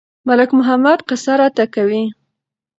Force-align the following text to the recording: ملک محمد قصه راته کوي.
ملک 0.27 0.49
محمد 0.59 0.99
قصه 1.09 1.33
راته 1.41 1.65
کوي. 1.75 2.03